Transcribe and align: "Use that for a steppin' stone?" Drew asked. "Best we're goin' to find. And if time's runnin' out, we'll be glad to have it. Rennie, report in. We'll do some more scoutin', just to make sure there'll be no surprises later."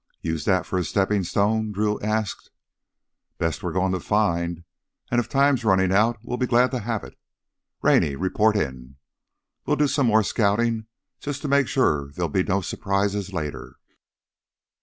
"Use 0.23 0.45
that 0.45 0.65
for 0.65 0.79
a 0.79 0.83
steppin' 0.83 1.23
stone?" 1.23 1.71
Drew 1.71 1.99
asked. 1.99 2.49
"Best 3.37 3.61
we're 3.61 3.71
goin' 3.71 3.91
to 3.91 3.99
find. 3.99 4.63
And 5.11 5.19
if 5.19 5.29
time's 5.29 5.63
runnin' 5.63 5.91
out, 5.91 6.17
we'll 6.23 6.37
be 6.39 6.47
glad 6.47 6.71
to 6.71 6.79
have 6.79 7.03
it. 7.03 7.15
Rennie, 7.83 8.15
report 8.15 8.55
in. 8.55 8.95
We'll 9.67 9.75
do 9.75 9.87
some 9.87 10.07
more 10.07 10.23
scoutin', 10.23 10.87
just 11.19 11.43
to 11.43 11.47
make 11.47 11.67
sure 11.67 12.09
there'll 12.13 12.29
be 12.29 12.41
no 12.41 12.61
surprises 12.61 13.31
later." 13.31 13.75